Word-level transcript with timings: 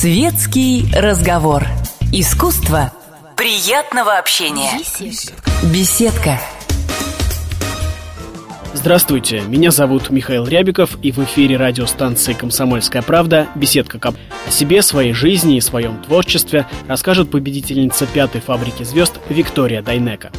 Светский 0.00 0.84
разговор. 0.94 1.66
Искусство 2.12 2.92
приятного 3.36 4.16
общения. 4.16 4.70
Беседка. 5.74 6.38
Здравствуйте, 8.74 9.40
меня 9.40 9.72
зовут 9.72 10.10
Михаил 10.10 10.46
Рябиков, 10.46 10.96
и 11.02 11.10
в 11.10 11.18
эфире 11.24 11.56
радиостанции 11.56 12.32
«Комсомольская 12.32 13.02
правда» 13.02 13.48
беседка 13.56 13.98
КАП. 13.98 14.14
О 14.46 14.50
себе, 14.52 14.82
своей 14.82 15.14
жизни 15.14 15.56
и 15.56 15.60
своем 15.60 16.00
творчестве 16.00 16.68
расскажет 16.86 17.32
победительница 17.32 18.06
пятой 18.06 18.40
фабрики 18.40 18.84
звезд 18.84 19.14
Виктория 19.28 19.82
Дайнека. 19.82 20.30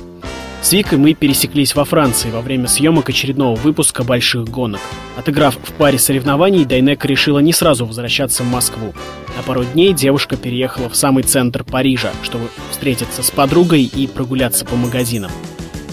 С 0.61 0.73
Викой 0.73 0.97
мы 0.97 1.13
пересеклись 1.13 1.73
во 1.73 1.85
Франции 1.85 2.29
во 2.29 2.41
время 2.41 2.67
съемок 2.67 3.07
очередного 3.07 3.55
выпуска 3.55 4.03
«Больших 4.03 4.49
гонок». 4.49 4.81
Отыграв 5.17 5.55
в 5.55 5.71
паре 5.73 5.97
соревнований, 5.97 6.65
Дайнека 6.65 7.07
решила 7.07 7.39
не 7.39 7.53
сразу 7.53 7.85
возвращаться 7.85 8.43
в 8.43 8.47
Москву. 8.47 8.93
На 9.37 9.43
пару 9.43 9.63
дней 9.63 9.93
девушка 9.93 10.35
переехала 10.35 10.89
в 10.89 10.97
самый 10.97 11.23
центр 11.23 11.63
Парижа, 11.63 12.11
чтобы 12.23 12.49
встретиться 12.71 13.23
с 13.23 13.31
подругой 13.31 13.83
и 13.83 14.05
прогуляться 14.05 14.65
по 14.65 14.75
магазинам. 14.75 15.31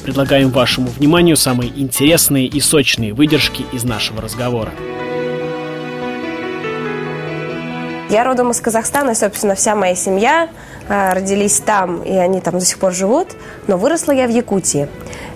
Предлагаем 0.03 0.51
вашему 0.51 0.89
вниманию 0.89 1.37
самые 1.37 1.71
интересные 1.71 2.47
и 2.47 2.61
сочные 2.61 3.15
выдержки 3.15 3.65
из 3.73 3.85
нашего 3.85 4.21
разговора. 4.21 4.73
Я 8.09 8.25
родом 8.25 8.51
из 8.51 8.61
Казахстана, 8.61 9.11
и, 9.11 9.15
собственно, 9.15 9.55
вся 9.55 9.75
моя 9.75 9.97
семья 9.97 10.49
родились 10.89 11.61
там, 11.61 12.03
и 12.03 12.13
они 12.13 12.41
там 12.41 12.59
до 12.59 12.65
сих 12.65 12.79
пор 12.79 12.93
живут, 12.93 13.29
но 13.67 13.77
выросла 13.77 14.13
я 14.13 14.27
в 14.27 14.31
Якутии. 14.31 14.89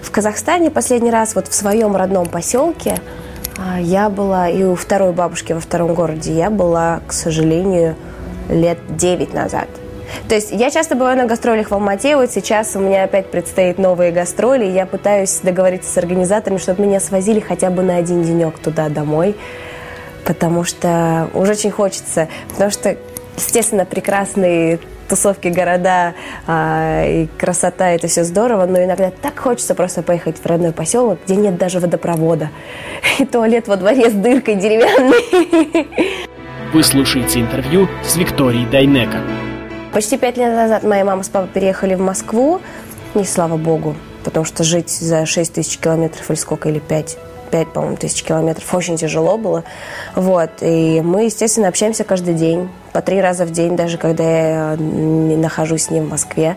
В 0.02 0.10
Казахстане 0.10 0.70
последний 0.70 1.10
раз 1.10 1.34
вот 1.34 1.48
в 1.48 1.54
своем 1.54 1.96
родном 1.96 2.26
поселке 2.26 2.98
э, 3.58 3.82
я 3.82 4.08
была, 4.08 4.48
и 4.48 4.62
у 4.62 4.74
второй 4.74 5.12
бабушки 5.12 5.52
во 5.52 5.60
втором 5.60 5.94
городе 5.94 6.32
я 6.32 6.50
была, 6.50 7.00
к 7.06 7.12
сожалению, 7.12 7.96
лет 8.48 8.78
9 8.96 9.34
назад. 9.34 9.68
То 10.28 10.34
есть 10.34 10.50
я 10.50 10.70
часто 10.70 10.96
бываю 10.96 11.16
на 11.16 11.26
гастролях 11.26 11.70
в 11.70 11.74
Алмате, 11.74 12.16
вот 12.16 12.30
сейчас 12.30 12.74
у 12.74 12.80
меня 12.80 13.04
опять 13.04 13.30
предстоит 13.30 13.78
новые 13.78 14.12
гастроли, 14.12 14.64
я 14.64 14.86
пытаюсь 14.86 15.40
договориться 15.42 15.92
с 15.92 15.98
организаторами, 15.98 16.58
чтобы 16.58 16.84
меня 16.84 17.00
свозили 17.00 17.40
хотя 17.40 17.70
бы 17.70 17.82
на 17.82 17.96
один 17.96 18.22
денек 18.22 18.58
туда 18.58 18.88
домой, 18.88 19.36
потому 20.24 20.64
что 20.64 21.28
уже 21.34 21.52
очень 21.52 21.70
хочется, 21.70 22.28
потому 22.48 22.70
что, 22.70 22.96
естественно, 23.36 23.84
прекрасные 23.84 24.80
тусовки, 25.10 25.48
города 25.48 26.14
а, 26.46 27.04
и 27.04 27.26
красота, 27.38 27.90
это 27.90 28.06
все 28.06 28.24
здорово, 28.24 28.66
но 28.66 28.82
иногда 28.82 29.10
так 29.10 29.38
хочется 29.38 29.74
просто 29.74 30.02
поехать 30.02 30.38
в 30.38 30.46
родной 30.46 30.72
поселок, 30.72 31.18
где 31.26 31.36
нет 31.36 31.58
даже 31.58 31.80
водопровода, 31.80 32.50
и 33.18 33.24
туалет 33.24 33.68
во 33.68 33.76
дворе 33.76 34.08
с 34.08 34.14
дыркой 34.14 34.54
деревянной. 34.54 35.88
Вы 36.72 36.82
слушаете 36.84 37.40
интервью 37.40 37.88
с 38.04 38.16
Викторией 38.16 38.66
Дайнека. 38.66 39.18
Почти 39.92 40.16
пять 40.16 40.36
лет 40.36 40.54
назад 40.54 40.84
моя 40.84 41.04
мама 41.04 41.24
с 41.24 41.28
папой 41.28 41.48
переехали 41.52 41.96
в 41.96 42.00
Москву, 42.00 42.60
и 43.14 43.24
слава 43.24 43.56
богу, 43.56 43.96
потому 44.22 44.44
что 44.44 44.62
жить 44.62 44.90
за 44.90 45.26
6 45.26 45.54
тысяч 45.54 45.78
километров 45.78 46.30
или 46.30 46.36
сколько, 46.36 46.68
или 46.68 46.78
5 46.78 47.18
5, 47.50 47.72
по-моему, 47.72 47.96
тысяч 47.96 48.22
километров. 48.22 48.72
Очень 48.72 48.96
тяжело 48.96 49.36
было. 49.36 49.64
Вот. 50.14 50.50
И 50.60 51.00
мы, 51.00 51.24
естественно, 51.24 51.66
общаемся 51.66 52.04
каждый 52.04 52.34
день. 52.34 52.68
По 52.92 53.02
три 53.02 53.20
раза 53.20 53.44
в 53.44 53.50
день, 53.50 53.76
даже 53.76 53.98
когда 53.98 54.24
я 54.24 54.76
не 54.76 55.36
нахожусь 55.36 55.84
с 55.84 55.90
ним 55.90 56.06
в 56.06 56.10
Москве. 56.10 56.56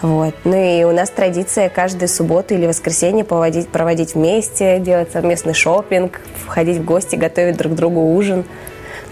Вот. 0.00 0.34
Ну 0.44 0.54
и 0.54 0.84
у 0.84 0.92
нас 0.92 1.10
традиция 1.10 1.68
каждую 1.68 2.08
субботу 2.08 2.54
или 2.54 2.66
воскресенье 2.66 3.24
проводить, 3.24 3.68
проводить 3.68 4.14
вместе, 4.14 4.78
делать 4.78 5.10
совместный 5.12 5.54
шопинг, 5.54 6.20
входить 6.46 6.78
в 6.78 6.84
гости, 6.84 7.16
готовить 7.16 7.56
друг 7.56 7.74
другу 7.74 8.14
ужин. 8.14 8.44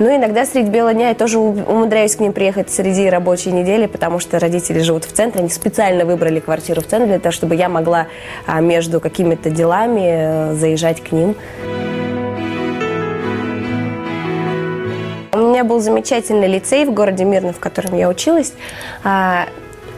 Ну, 0.01 0.17
иногда 0.17 0.47
среди 0.47 0.71
бела 0.71 0.95
дня 0.95 1.11
я 1.11 1.15
тоже 1.15 1.39
умудряюсь 1.39 2.17
к 2.17 2.21
ним 2.21 2.33
приехать 2.33 2.71
среди 2.71 3.11
рабочей 3.11 3.53
недели, 3.53 3.85
потому 3.85 4.19
что 4.19 4.39
родители 4.39 4.79
живут 4.79 5.05
в 5.05 5.13
центре. 5.13 5.41
Они 5.41 5.51
специально 5.51 6.07
выбрали 6.07 6.41
квартиру 6.41 6.81
в 6.81 6.87
центре 6.87 7.07
для 7.07 7.19
того, 7.19 7.33
чтобы 7.33 7.55
я 7.55 7.69
могла 7.69 8.07
а, 8.47 8.63
между 8.63 8.99
какими-то 8.99 9.51
делами 9.51 10.53
э, 10.53 10.55
заезжать 10.55 11.03
к 11.03 11.13
ним. 11.13 11.37
Меня 15.61 15.65
был 15.69 15.81
замечательный 15.81 16.49
лицей 16.49 16.87
в 16.87 16.93
городе 16.93 17.25
Мирно, 17.25 17.53
в 17.53 17.59
котором 17.59 17.95
я 17.95 18.09
училась. 18.09 18.55
А, 19.05 19.47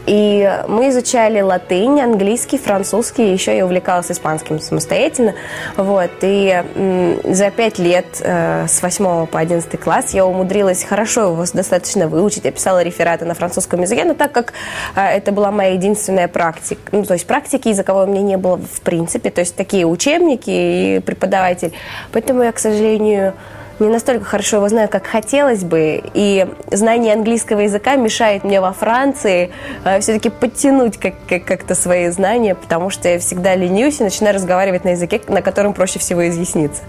и 0.06 0.50
мы 0.66 0.88
изучали 0.88 1.40
латынь, 1.40 2.00
английский, 2.00 2.58
французский, 2.58 3.32
еще 3.32 3.56
я 3.56 3.64
увлекалась 3.64 4.10
испанским 4.10 4.58
самостоятельно. 4.58 5.34
Вот. 5.76 6.10
И 6.22 7.20
за 7.22 7.50
пять 7.52 7.78
лет, 7.78 8.06
э, 8.20 8.66
с 8.66 8.82
8 8.82 9.26
по 9.26 9.38
11 9.38 9.78
класс, 9.78 10.12
я 10.12 10.26
умудрилась 10.26 10.82
хорошо 10.82 11.30
его 11.30 11.44
достаточно 11.52 12.08
выучить. 12.08 12.44
Я 12.44 12.50
писала 12.50 12.82
рефераты 12.82 13.24
на 13.24 13.34
французском 13.34 13.82
языке, 13.82 14.04
но 14.04 14.14
так 14.14 14.32
как 14.32 14.54
э, 14.96 15.00
это 15.00 15.30
была 15.30 15.52
моя 15.52 15.74
единственная 15.74 16.26
практика, 16.26 16.80
ну, 16.90 17.04
то 17.04 17.14
есть 17.14 17.26
практики 17.28 17.68
языковой 17.68 18.06
у 18.06 18.08
меня 18.08 18.22
не 18.22 18.36
было 18.36 18.56
в 18.56 18.80
принципе, 18.80 19.30
то 19.30 19.40
есть 19.40 19.54
такие 19.54 19.86
учебники 19.86 20.50
и 20.50 20.98
преподаватель. 20.98 21.72
Поэтому 22.10 22.42
я, 22.42 22.50
к 22.50 22.58
сожалению, 22.58 23.34
не 23.82 23.88
настолько 23.88 24.24
хорошо 24.24 24.56
его 24.56 24.68
знаю, 24.68 24.88
как 24.88 25.06
хотелось 25.06 25.64
бы, 25.64 26.02
и 26.14 26.46
знание 26.70 27.14
английского 27.14 27.60
языка 27.60 27.96
мешает 27.96 28.44
мне 28.44 28.60
во 28.60 28.72
Франции 28.72 29.50
э, 29.84 30.00
все-таки 30.00 30.30
подтянуть 30.30 30.98
как- 30.98 31.14
как- 31.28 31.44
как-то 31.44 31.74
свои 31.74 32.08
знания, 32.10 32.54
потому 32.54 32.90
что 32.90 33.08
я 33.08 33.18
всегда 33.18 33.54
ленюсь 33.54 34.00
и 34.00 34.04
начинаю 34.04 34.34
разговаривать 34.34 34.84
на 34.84 34.90
языке, 34.90 35.20
на 35.28 35.42
котором 35.42 35.74
проще 35.74 35.98
всего 35.98 36.26
изъясниться. 36.28 36.82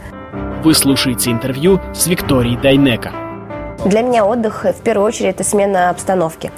Вы 0.63 0.73
слушаете 0.73 1.31
интервью 1.31 1.79
с 1.93 2.07
Викторией 2.07 2.57
Дайнека. 2.57 3.11
Для 3.85 4.01
меня 4.01 4.23
отдых 4.25 4.63
в 4.63 4.81
первую 4.81 5.05
очередь 5.07 5.31
это 5.35 5.43
смена 5.43 5.89
обстановки. 5.89 6.51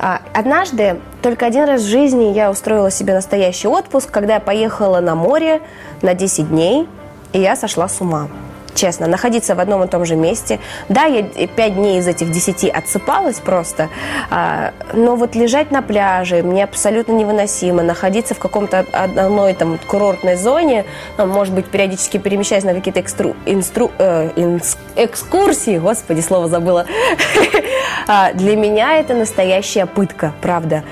А, 0.00 0.20
Однажды, 0.34 0.96
только 1.22 1.46
один 1.46 1.64
раз 1.64 1.82
в 1.82 1.86
жизни 1.86 2.32
я 2.32 2.50
устроила 2.50 2.90
себе 2.90 3.14
настоящий 3.14 3.68
отпуск, 3.68 4.10
когда 4.10 4.34
я 4.34 4.40
поехала 4.40 4.98
на 4.98 5.14
море 5.14 5.60
на 6.02 6.14
10 6.14 6.48
дней, 6.48 6.88
и 7.32 7.40
я 7.40 7.54
сошла 7.54 7.86
с 7.88 8.00
ума. 8.00 8.26
Честно, 8.74 9.06
находиться 9.06 9.54
в 9.54 9.60
одном 9.60 9.84
и 9.84 9.86
том 9.86 10.04
же 10.04 10.16
месте. 10.16 10.58
Да, 10.88 11.04
я 11.04 11.22
пять 11.22 11.74
дней 11.74 11.98
из 11.98 12.08
этих 12.08 12.30
десяти 12.30 12.68
отсыпалась 12.68 13.38
просто, 13.38 13.88
а, 14.30 14.72
но 14.92 15.16
вот 15.16 15.34
лежать 15.34 15.70
на 15.70 15.82
пляже 15.82 16.42
мне 16.42 16.64
абсолютно 16.64 17.12
невыносимо. 17.12 17.82
Находиться 17.82 18.34
в 18.34 18.38
каком-то 18.38 18.86
одной 18.92 19.54
там 19.54 19.78
курортной 19.86 20.36
зоне, 20.36 20.84
ну, 21.18 21.26
может 21.26 21.54
быть, 21.54 21.66
периодически 21.66 22.16
перемещаясь 22.16 22.64
на 22.64 22.74
какие-то 22.74 23.00
экстру, 23.00 23.36
инстру, 23.46 23.90
э, 23.98 24.30
инс, 24.36 24.76
экскурсии, 24.96 25.78
господи, 25.78 26.20
слово 26.20 26.48
забыла, 26.48 26.86
А, 28.06 28.32
для 28.32 28.56
меня 28.56 28.98
это 28.98 29.14
настоящая 29.14 29.86
пытка, 29.86 30.32
правда. 30.40 30.82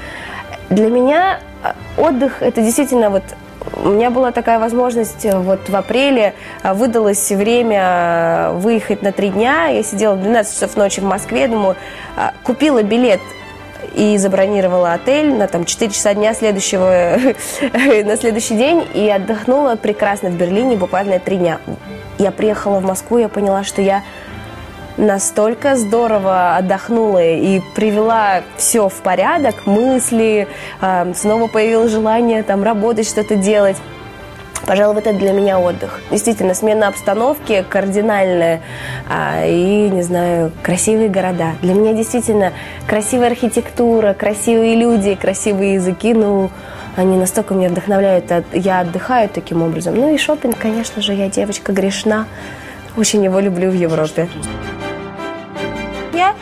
Для 0.68 0.88
меня 0.88 1.40
а, 1.62 1.74
отдых 1.96 2.42
это 2.42 2.62
действительно 2.62 3.10
вот 3.10 3.24
у 3.82 3.90
меня 3.90 4.10
была 4.10 4.32
такая 4.32 4.58
возможность 4.58 5.24
э, 5.24 5.38
вот 5.38 5.68
в 5.68 5.76
апреле 5.76 6.34
э, 6.62 6.72
выдалось 6.72 7.30
время 7.30 7.80
э, 7.80 8.52
выехать 8.54 9.02
на 9.02 9.12
три 9.12 9.28
дня. 9.28 9.66
Я 9.66 9.82
сидела 9.82 10.14
в 10.14 10.22
12 10.22 10.54
часов 10.54 10.76
ночи 10.76 11.00
в 11.00 11.04
Москве, 11.04 11.48
думаю, 11.48 11.76
купила 12.42 12.82
билет 12.82 13.20
и 13.94 14.16
забронировала 14.18 14.92
отель 14.92 15.34
на 15.34 15.48
там 15.48 15.64
4 15.64 15.90
часа 15.90 16.14
дня 16.14 16.34
следующего, 16.34 17.18
на 18.04 18.16
следующий 18.16 18.56
день 18.56 18.86
и 18.94 19.08
отдохнула 19.08 19.76
прекрасно 19.76 20.30
в 20.30 20.34
Берлине 20.34 20.76
буквально 20.76 21.18
три 21.18 21.36
дня. 21.36 21.60
Я 22.18 22.30
приехала 22.30 22.80
в 22.80 22.84
Москву, 22.84 23.18
я 23.18 23.28
поняла, 23.28 23.64
что 23.64 23.82
я 23.82 24.02
настолько 25.00 25.76
здорово 25.76 26.56
отдохнула 26.56 27.24
и 27.24 27.60
привела 27.74 28.42
все 28.56 28.88
в 28.88 28.94
порядок, 28.94 29.66
мысли, 29.66 30.46
э, 30.80 31.12
снова 31.14 31.46
появилось 31.48 31.90
желание 31.90 32.42
там 32.42 32.62
работать, 32.62 33.08
что-то 33.08 33.36
делать. 33.36 33.76
Пожалуй, 34.66 34.98
это 34.98 35.12
для 35.14 35.32
меня 35.32 35.58
отдых. 35.58 36.00
Действительно, 36.10 36.54
смена 36.54 36.88
обстановки 36.88 37.64
кардинальная. 37.68 38.60
А, 39.08 39.44
и, 39.46 39.88
не 39.88 40.02
знаю, 40.02 40.52
красивые 40.62 41.08
города. 41.08 41.54
Для 41.62 41.72
меня 41.72 41.94
действительно 41.94 42.52
красивая 42.86 43.28
архитектура, 43.28 44.12
красивые 44.12 44.76
люди, 44.76 45.14
красивые 45.14 45.74
языки. 45.74 46.12
Ну, 46.12 46.50
они 46.94 47.16
настолько 47.16 47.54
меня 47.54 47.70
вдохновляют. 47.70 48.30
Я 48.52 48.80
отдыхаю 48.80 49.30
таким 49.30 49.62
образом. 49.62 49.94
Ну 49.94 50.14
и 50.14 50.18
шопинг, 50.18 50.58
конечно 50.58 51.00
же, 51.00 51.14
я 51.14 51.28
девочка 51.30 51.72
грешна. 51.72 52.26
Очень 52.96 53.24
его 53.24 53.40
люблю 53.40 53.70
в 53.70 53.74
Европе 53.74 54.28
я 56.20 56.34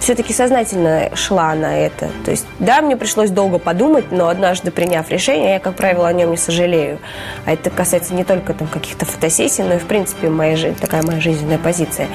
все-таки 0.00 0.32
сознательно 0.32 1.10
шла 1.14 1.54
на 1.54 1.78
это. 1.78 2.08
То 2.24 2.30
есть, 2.30 2.46
да, 2.58 2.80
мне 2.80 2.96
пришлось 2.96 3.30
долго 3.30 3.58
подумать, 3.58 4.10
но 4.10 4.28
однажды 4.28 4.70
приняв 4.70 5.08
решение, 5.10 5.54
я, 5.54 5.60
как 5.60 5.74
правило, 5.74 6.08
о 6.08 6.12
нем 6.12 6.30
не 6.30 6.36
сожалею. 6.36 6.98
А 7.44 7.52
это 7.52 7.70
касается 7.70 8.14
не 8.14 8.24
только 8.24 8.54
там 8.54 8.68
каких-то 8.68 9.04
фотосессий, 9.04 9.64
но 9.64 9.74
и, 9.74 9.78
в 9.78 9.86
принципе, 9.86 10.28
моя, 10.28 10.56
жизнь, 10.56 10.76
такая 10.80 11.02
моя 11.02 11.20
жизненная 11.20 11.58
позиция. 11.58 12.08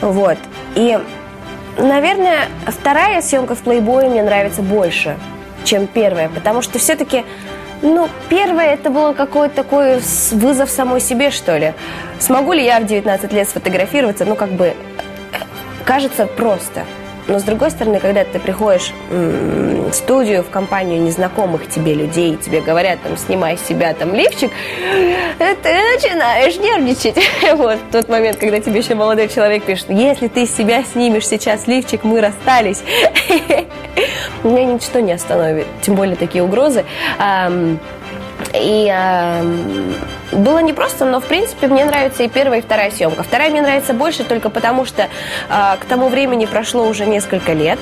Вот. 0.00 0.38
И, 0.74 0.98
наверное, 1.78 2.48
вторая 2.66 3.22
съемка 3.22 3.54
в 3.54 3.60
плейбое 3.60 4.08
мне 4.08 4.22
нравится 4.22 4.62
больше, 4.62 5.16
чем 5.64 5.86
первая, 5.86 6.28
потому 6.28 6.62
что 6.62 6.78
все-таки 6.78 7.24
ну, 7.82 8.08
первое, 8.30 8.72
это 8.72 8.88
было 8.88 9.12
какой-то 9.12 9.56
такой 9.56 10.00
вызов 10.30 10.70
самой 10.70 11.00
себе, 11.00 11.30
что 11.30 11.58
ли. 11.58 11.74
Смогу 12.18 12.54
ли 12.54 12.64
я 12.64 12.80
в 12.80 12.86
19 12.86 13.30
лет 13.32 13.46
сфотографироваться? 13.46 14.24
Ну, 14.24 14.36
как 14.36 14.52
бы 14.52 14.74
кажется 15.84 16.26
просто. 16.26 16.84
Но 17.26 17.38
с 17.38 17.42
другой 17.42 17.70
стороны, 17.70 18.00
когда 18.00 18.24
ты 18.24 18.38
приходишь 18.38 18.92
в 19.08 19.92
студию, 19.92 20.42
в 20.42 20.50
компанию 20.50 21.00
незнакомых 21.00 21.70
тебе 21.70 21.94
людей, 21.94 22.36
тебе 22.36 22.60
говорят, 22.60 22.98
там, 23.02 23.16
снимай 23.16 23.56
с 23.56 23.62
себя 23.66 23.94
там 23.94 24.14
лифчик, 24.14 24.50
ты 25.38 25.72
начинаешь 25.72 26.56
нервничать. 26.56 27.16
Вот 27.54 27.78
в 27.78 27.92
тот 27.92 28.08
момент, 28.08 28.36
когда 28.36 28.60
тебе 28.60 28.80
еще 28.80 28.94
молодой 28.94 29.28
человек 29.28 29.64
пишет, 29.64 29.86
если 29.88 30.28
ты 30.28 30.46
с 30.46 30.54
себя 30.54 30.82
снимешь 30.84 31.26
сейчас 31.26 31.66
лифчик, 31.66 32.04
мы 32.04 32.20
расстались. 32.20 32.82
Меня 34.44 34.64
ничто 34.64 35.00
не 35.00 35.12
остановит, 35.12 35.66
тем 35.80 35.94
более 35.94 36.16
такие 36.16 36.44
угрозы. 36.44 36.84
И 38.52 38.94
было 40.32 40.58
непросто, 40.58 41.04
но 41.04 41.20
в 41.20 41.24
принципе 41.24 41.66
мне 41.66 41.84
нравится 41.84 42.22
и 42.22 42.28
первая, 42.28 42.60
и 42.60 42.62
вторая 42.62 42.90
съемка. 42.90 43.22
Вторая 43.22 43.50
мне 43.50 43.62
нравится 43.62 43.94
больше 43.94 44.24
только 44.24 44.50
потому, 44.50 44.84
что 44.84 45.02
э, 45.02 45.06
к 45.48 45.84
тому 45.86 46.08
времени 46.08 46.46
прошло 46.46 46.86
уже 46.86 47.06
несколько 47.06 47.52
лет. 47.52 47.78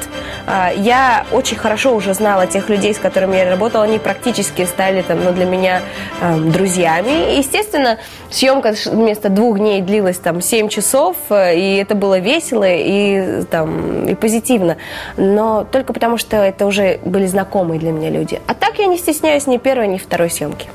Э, 0.46 0.70
я 0.76 1.24
очень 1.32 1.56
хорошо 1.56 1.94
уже 1.94 2.14
знала 2.14 2.46
тех 2.46 2.68
людей, 2.68 2.94
с 2.94 2.98
которыми 2.98 3.36
я 3.36 3.48
работала. 3.48 3.84
Они 3.84 3.98
практически 3.98 4.64
стали 4.64 5.02
там, 5.02 5.24
ну, 5.24 5.32
для 5.32 5.44
меня 5.44 5.82
э, 6.20 6.36
друзьями. 6.38 7.34
И, 7.34 7.38
естественно, 7.38 7.98
съемка 8.30 8.74
вместо 8.86 9.28
двух 9.28 9.58
дней 9.58 9.80
длилась 9.82 10.18
там 10.18 10.40
7 10.40 10.68
часов, 10.68 11.16
э, 11.30 11.56
и 11.56 11.76
это 11.76 11.94
было 11.94 12.18
весело 12.18 12.66
и, 12.66 13.42
там, 13.50 14.06
и 14.06 14.14
позитивно. 14.14 14.76
Но 15.16 15.64
только 15.64 15.92
потому, 15.92 16.18
что 16.18 16.36
это 16.36 16.66
уже 16.66 16.98
были 17.04 17.26
знакомые 17.26 17.78
для 17.78 17.92
меня 17.92 18.10
люди. 18.10 18.40
А 18.46 18.54
так 18.54 18.78
я 18.78 18.86
не 18.86 18.98
стесняюсь 18.98 19.46
ни 19.46 19.58
первой, 19.58 19.88
ни 19.88 19.98
второй 19.98 20.30
съемки. 20.30 20.68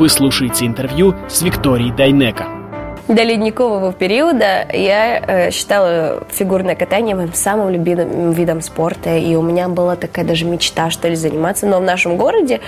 Вы 0.00 0.08
слушаете 0.08 0.64
интервью 0.64 1.14
с 1.28 1.42
Викторией 1.42 1.92
Дайнека. 1.92 2.46
До 3.06 3.22
ледникового 3.22 3.92
периода 3.92 4.66
я 4.72 5.18
э, 5.18 5.50
считала 5.50 6.26
фигурное 6.30 6.74
катание 6.74 7.14
моим 7.14 7.34
самым 7.34 7.68
любимым 7.68 8.30
видом 8.30 8.62
спорта. 8.62 9.18
И 9.18 9.34
у 9.34 9.42
меня 9.42 9.68
была 9.68 9.96
такая 9.96 10.24
даже 10.24 10.46
мечта, 10.46 10.88
что 10.88 11.06
ли, 11.06 11.16
заниматься. 11.16 11.66
Но 11.66 11.80
в 11.80 11.82
нашем 11.82 12.16
городе 12.16 12.62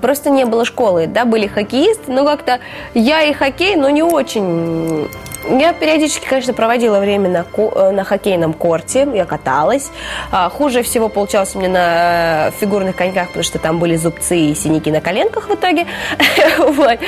просто 0.00 0.30
не 0.30 0.44
было 0.44 0.64
школы. 0.64 1.08
Да, 1.08 1.24
были 1.24 1.48
хоккеисты, 1.48 2.12
но 2.12 2.24
как-то 2.24 2.60
я 2.94 3.24
и 3.24 3.32
хоккей, 3.32 3.74
но 3.74 3.90
не 3.90 4.04
очень 4.04 5.08
я 5.48 5.72
периодически, 5.72 6.26
конечно, 6.26 6.52
проводила 6.52 7.00
время 7.00 7.28
на, 7.28 7.46
э, 7.56 7.90
на 7.90 8.04
хоккейном 8.04 8.52
корте, 8.52 9.08
я 9.14 9.24
каталась. 9.24 9.90
А, 10.30 10.48
хуже 10.48 10.82
всего 10.82 11.08
получалось 11.08 11.54
мне 11.54 11.68
на 11.68 12.50
фигурных 12.58 12.96
коньках, 12.96 13.28
потому 13.28 13.44
что 13.44 13.58
там 13.58 13.78
были 13.78 13.96
зубцы 13.96 14.36
и 14.36 14.54
синяки 14.54 14.90
на 14.90 15.00
коленках 15.00 15.48
в 15.48 15.54
итоге. 15.54 15.86
вот. 16.58 16.98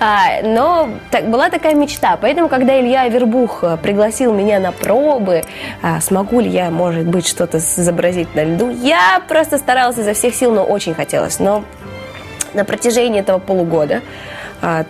а, 0.00 0.42
но 0.42 0.88
так, 1.10 1.28
была 1.30 1.50
такая 1.50 1.74
мечта. 1.74 2.16
Поэтому, 2.20 2.48
когда 2.48 2.80
Илья 2.80 3.08
Вербух 3.08 3.62
э, 3.62 3.76
пригласил 3.82 4.32
меня 4.32 4.60
на 4.60 4.72
пробы, 4.72 5.42
а, 5.82 6.00
смогу 6.00 6.40
ли 6.40 6.50
я, 6.50 6.70
может 6.70 7.06
быть, 7.06 7.26
что-то 7.26 7.58
изобразить 7.58 8.34
на 8.34 8.44
льду, 8.44 8.70
я 8.70 9.20
просто 9.28 9.58
старалась 9.58 9.98
изо 9.98 10.14
всех 10.14 10.34
сил, 10.34 10.52
но 10.52 10.64
очень 10.64 10.94
хотелось. 10.94 11.38
Но 11.38 11.64
на 12.54 12.64
протяжении 12.64 13.20
этого 13.20 13.38
полугода 13.38 14.00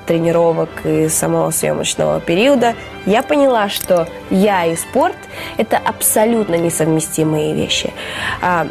тренировок 0.07 0.69
и 0.85 1.09
самого 1.09 1.51
съемочного 1.51 2.21
периода, 2.21 2.75
я 3.07 3.23
поняла, 3.23 3.69
что 3.69 4.07
я 4.31 4.67
и 4.67 4.77
спорт– 4.77 5.17
это 5.57 5.77
абсолютно 5.77 6.55
несовместимые 6.55 7.55
вещи. 7.55 7.93
А, 8.41 8.67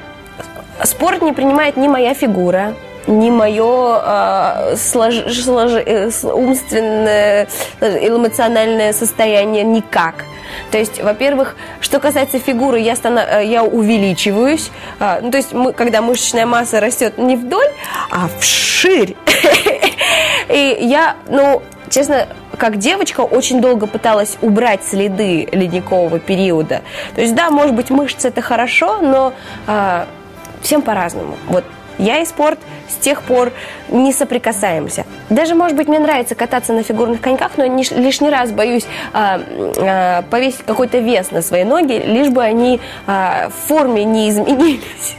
спорт 0.83 1.21
не 1.21 1.33
принимает 1.33 1.77
ни 1.77 1.88
моя 1.88 2.13
фигура, 2.13 2.73
ни 3.07 3.29
мое 3.29 4.01
э, 4.01 4.75
слож, 4.77 5.15
слож, 5.33 5.71
э, 5.73 6.09
умственное, 6.23 7.47
эмоциональное 7.81 8.94
состояние 8.94 9.63
никак. 9.63 10.23
То 10.71 10.77
есть, 10.77 11.01
во-первых, 11.01 11.56
что 11.81 11.99
касается 11.99 12.39
фигуры, 12.39 12.79
я, 12.79 12.95
станов... 12.95 13.25
Э, 13.29 13.45
я 13.45 13.63
увеличиваюсь. 13.63 14.71
Э, 14.99 15.19
ну, 15.21 15.31
то 15.31 15.38
есть, 15.38 15.53
мы, 15.53 15.73
когда 15.73 16.01
мышечная 16.01 16.45
масса 16.45 16.79
растет 16.79 17.17
не 17.17 17.35
вдоль, 17.35 17.69
а 18.09 18.29
вширь. 18.39 19.15
И 20.50 20.78
я, 20.81 21.16
ну, 21.28 21.62
честно, 21.90 22.28
как 22.57 22.78
девочка 22.78 23.22
очень 23.22 23.62
долго 23.62 23.88
пыталась 23.88 24.38
убрать 24.42 24.84
следы 24.84 25.48
ледникового 25.51 26.19
периода. 26.19 26.81
То 27.16 27.22
есть, 27.22 27.36
да, 27.36 27.50
может 27.50 27.75
быть, 27.75 27.90
мышцы 27.90 28.28
это 28.28 28.42
хорошо, 28.42 29.01
но 29.01 29.34
э, 29.68 30.06
всем 30.62 30.81
по-разному. 30.81 31.38
Вот 31.48 31.63
я 31.98 32.19
и 32.19 32.25
спорт 32.25 32.60
с 32.90 32.95
тех 32.95 33.22
пор 33.22 33.51
не 33.90 34.12
соприкасаемся. 34.12 35.06
Даже, 35.30 35.56
может 35.56 35.78
быть, 35.78 35.88
мне 35.88 36.00
нравится 36.00 36.36
кататься 36.36 36.74
на 36.74 36.84
фигурных 36.84 37.22
коньках, 37.22 37.51
но 37.57 37.66
не, 37.66 37.84
лишний 37.84 38.30
раз 38.30 38.51
боюсь 38.51 38.86
а, 39.13 39.40
а, 39.78 40.22
повесить 40.24 40.63
какой-то 40.66 40.98
вес 40.98 41.31
на 41.31 41.42
свои 41.42 41.63
ноги, 41.63 41.94
лишь 41.94 42.30
бы 42.30 42.44
они 42.44 42.81
а, 43.06 43.50
в 43.50 43.68
форме 43.68 44.04
не 44.06 44.30
изменились. 44.30 45.16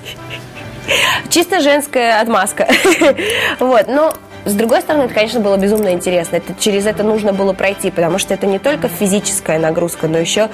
Чисто 1.31 1.61
женская 1.61 2.21
отмазка. 2.21 2.69
Вот, 3.61 3.87
но 3.88 4.12
с 4.44 4.52
другой 4.52 4.82
стороны, 4.82 5.05
это, 5.05 5.14
конечно, 5.14 5.41
было 5.41 5.56
безумно 5.56 5.93
интересно. 5.93 6.37
Это, 6.37 6.55
через 6.58 6.87
это 6.87 7.02
нужно 7.02 7.32
было 7.32 7.52
пройти, 7.52 7.91
потому 7.91 8.19
что 8.19 8.35
это 8.35 8.46
не 8.46 8.58
только 8.58 8.88
физическая 8.88 9.58
нагрузка, 9.58 10.06
но 10.06 10.19
еще, 10.19 10.50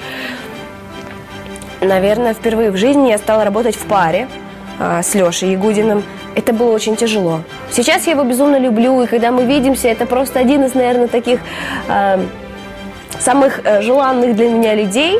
наверное, 1.81 2.33
впервые 2.33 2.71
в 2.71 2.77
жизни 2.77 3.09
я 3.09 3.17
стала 3.17 3.43
работать 3.43 3.75
в 3.75 3.85
паре 3.85 4.27
а, 4.79 5.03
с 5.03 5.13
Лешей 5.13 5.51
Ягудиным. 5.51 6.03
Это 6.35 6.53
было 6.53 6.71
очень 6.71 6.95
тяжело. 6.95 7.41
Сейчас 7.69 8.05
я 8.07 8.13
его 8.13 8.23
безумно 8.23 8.57
люблю, 8.57 9.01
и 9.03 9.07
когда 9.07 9.31
мы 9.31 9.43
видимся, 9.43 9.89
это 9.89 10.05
просто 10.05 10.39
один 10.39 10.63
из, 10.63 10.73
наверное, 10.73 11.09
таких 11.09 11.41
э, 11.89 12.25
самых 13.19 13.59
э, 13.65 13.81
желанных 13.81 14.35
для 14.37 14.49
меня 14.49 14.73
людей. 14.73 15.19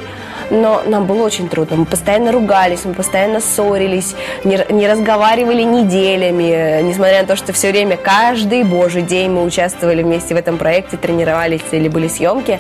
Но 0.52 0.84
нам 0.86 1.06
было 1.06 1.24
очень 1.24 1.48
трудно. 1.48 1.78
Мы 1.78 1.86
постоянно 1.86 2.32
ругались, 2.34 2.84
мы 2.84 2.94
постоянно 2.94 3.40
ссорились, 3.40 4.16
не, 4.44 4.60
не 4.70 4.88
разговаривали 4.88 5.64
неделями, 5.64 6.82
несмотря 6.82 7.22
на 7.22 7.28
то, 7.28 7.38
что 7.38 7.54
все 7.54 7.72
время, 7.72 7.96
каждый 7.96 8.64
божий 8.64 9.02
день 9.02 9.32
мы 9.32 9.44
участвовали 9.46 10.04
вместе 10.04 10.36
в 10.36 10.38
этом 10.38 10.58
проекте, 10.58 10.98
тренировались 10.98 11.62
или 11.72 11.88
были 11.88 12.10
съемки. 12.10 12.60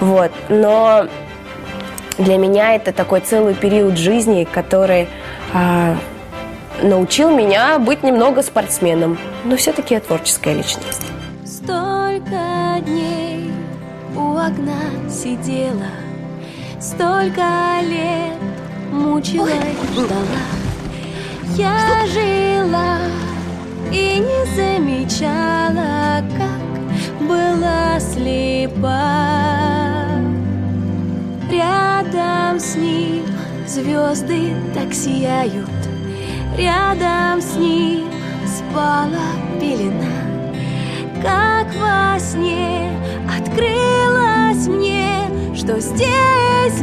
Вот. 0.00 0.32
Но 0.48 1.06
для 2.16 2.38
меня 2.38 2.74
это 2.74 2.92
такой 2.92 3.20
целый 3.20 3.54
период 3.54 3.98
жизни, 3.98 4.48
который 4.50 5.06
э, 5.52 5.94
научил 6.82 7.30
меня 7.30 7.78
быть 7.78 8.02
немного 8.02 8.42
спортсменом, 8.42 9.18
но 9.44 9.56
все-таки 9.56 9.92
я 9.92 10.00
творческая 10.00 10.54
личность. 10.54 11.02
Столько 11.44 12.80
дней 12.80 13.50
у 14.14 14.32
окна 14.32 14.80
сидела, 15.10 15.90
столько 16.80 17.80
лет 17.82 18.38
мучилась, 18.92 19.54
ждала. 19.92 20.44
Я 21.56 22.06
жила 22.06 22.98
и 23.90 24.18
не 24.18 24.46
замечала, 24.54 26.22
как 26.38 27.26
была 27.26 27.98
слепа. 27.98 29.36
Рядом 31.50 32.60
с 32.60 32.76
ним 32.76 33.24
звезды 33.66 34.54
так 34.74 34.92
сияют, 34.92 35.70
Рядом 36.56 37.40
с 37.40 37.54
ним 37.56 38.08
спала 38.46 39.28
пелена 39.60 40.06
Как 41.22 41.66
во 41.76 42.18
сне 42.18 42.90
открылось 43.28 44.66
мне 44.66 45.05
Что 45.56 45.80
здесь 45.80 46.82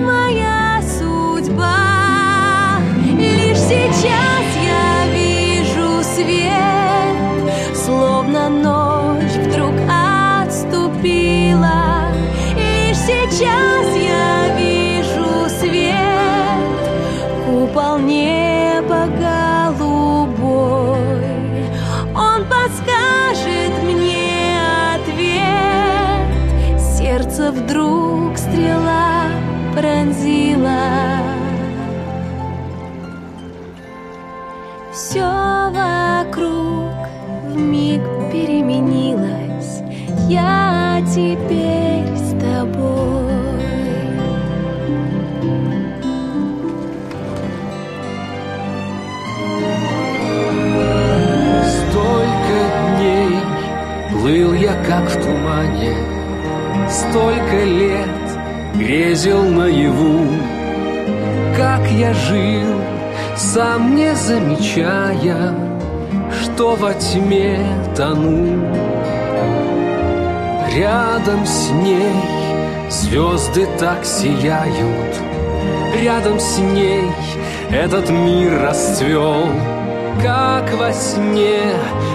в 37.54 37.58
миг 37.60 38.02
переменилось, 38.32 39.82
я 40.28 41.02
теперь 41.08 42.18
с 42.18 42.32
тобой. 42.40 43.34
Столько 51.70 52.58
дней 52.98 53.38
плыл 54.12 54.54
я 54.54 54.74
как 54.88 55.10
в 55.10 55.22
тумане, 55.22 55.96
Столько 56.90 57.64
лет 57.64 58.10
грезил 58.76 59.44
наяву, 59.44 60.28
как 61.56 61.90
я 61.92 62.14
жил, 62.14 62.82
сам 63.36 63.96
не 63.96 64.14
замечая, 64.16 65.54
что 66.56 66.76
во 66.76 66.94
тьме 66.94 67.60
тону. 67.98 68.64
Рядом 70.76 71.46
с 71.46 71.72
ней 71.72 72.14
звезды 72.90 73.68
так 73.80 74.06
сияют, 74.06 75.16
Рядом 76.00 76.40
с 76.40 76.60
ней 76.60 77.10
этот 77.72 78.10
мир 78.10 78.62
расцвел, 78.62 79.48
Как 80.22 80.72
во 80.74 80.92
сне 80.94 81.74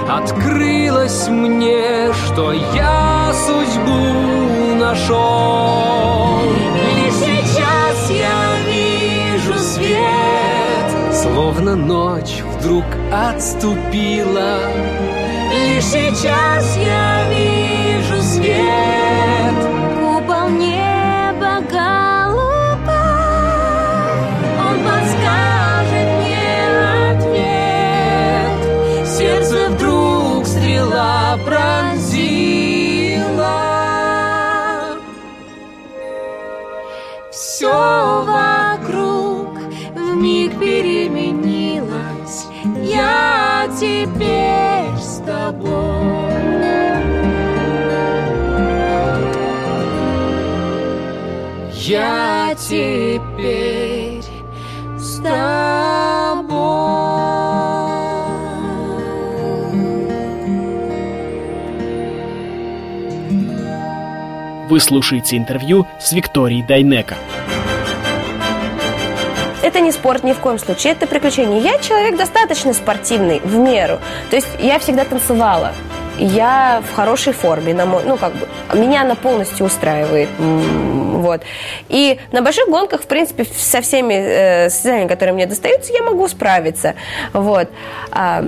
открылось 0.09 1.29
мне, 1.29 2.13
Что 2.13 2.53
я 2.53 3.33
судьбу 3.47 4.75
нашел. 4.79 6.39
Лишь 6.97 7.15
сейчас 7.15 8.11
я 8.11 8.39
вижу 8.69 9.59
свет, 9.59 10.28
Словно 11.35 11.77
ночь 11.77 12.43
вдруг 12.43 12.85
отступила. 13.13 14.61
Лишь 15.53 15.85
сейчас 15.85 16.77
я 16.77 17.29
вижу 17.31 18.23
свет, 18.23 18.98
Вы 64.69 64.81
слушаете 64.81 65.39
интервью 65.39 65.87
с 65.99 66.13
Викторией 66.13 66.63
Дайнеко. 66.63 67.17
Это 69.63 69.81
не 69.81 69.91
спорт 69.93 70.25
ни 70.25 70.35
в 70.35 70.41
коем 70.41 70.59
случае, 70.59 70.93
это 70.93 71.07
приключение. 71.07 71.63
Я 71.63 71.79
человек 71.79 72.19
достаточно 72.19 72.75
спортивный, 72.75 73.41
в 73.41 73.57
меру. 73.57 73.99
То 74.29 74.37
есть 74.37 74.49
я 74.59 74.79
всегда 74.79 75.07
танцевала. 75.07 75.73
Я 76.19 76.83
в 76.87 76.95
хорошей 76.95 77.33
форме, 77.33 77.73
на 77.73 77.87
мой, 77.87 78.03
ну 78.05 78.19
как 78.19 78.35
бы, 78.35 78.47
меня 78.75 79.03
она 79.03 79.15
полностью 79.15 79.65
устраивает, 79.65 80.29
вот. 80.39 81.43
И 81.89 82.19
на 82.33 82.43
больших 82.43 82.69
гонках, 82.69 83.03
в 83.03 83.07
принципе, 83.07 83.45
со 83.45 83.81
всеми 83.81 84.15
э, 84.15 84.69
состязаниями, 84.69 85.09
которые 85.09 85.33
мне 85.33 85.47
достаются, 85.47 85.93
я 85.93 86.03
могу 86.03 86.27
справиться, 86.27 86.95
вот. 87.33 87.69
А, 88.11 88.45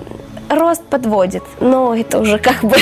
рост 0.50 0.82
подводит, 0.84 1.42
но 1.60 1.94
это 1.94 2.18
уже 2.18 2.38
как 2.38 2.60
бы 2.62 2.76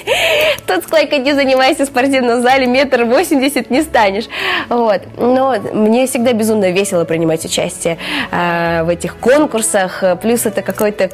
тут 0.66 0.84
сколько 0.84 1.18
не 1.18 1.34
занимайся 1.34 1.84
в 1.84 1.88
спортивном 1.88 2.42
зале, 2.42 2.66
метр 2.66 3.04
восемьдесят 3.04 3.70
не 3.70 3.82
станешь. 3.82 4.26
Вот. 4.68 5.02
Но 5.18 5.56
мне 5.72 6.06
всегда 6.06 6.32
безумно 6.32 6.70
весело 6.70 7.04
принимать 7.04 7.44
участие 7.44 7.98
э, 8.30 8.82
в 8.84 8.88
этих 8.88 9.16
конкурсах. 9.16 10.02
Плюс 10.22 10.46
это 10.46 10.62
какой-то 10.62 11.10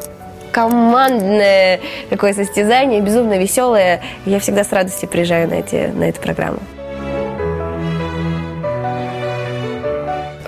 командное 0.52 1.80
такое 2.08 2.32
состязание, 2.32 3.00
безумно 3.00 3.38
веселое. 3.38 4.02
Я 4.24 4.40
всегда 4.40 4.64
с 4.64 4.72
радостью 4.72 5.08
приезжаю 5.08 5.48
на, 5.48 5.54
эти, 5.54 5.92
на 5.94 6.04
эту 6.04 6.20
программу. 6.20 6.58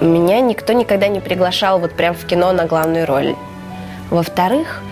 Меня 0.00 0.40
никто 0.40 0.72
никогда 0.72 1.08
не 1.08 1.20
приглашал 1.20 1.80
вот 1.80 1.92
прям 1.92 2.14
в 2.14 2.24
кино 2.24 2.52
на 2.52 2.66
главную 2.66 3.04
роль. 3.04 3.34
Во-вторых, 4.10 4.82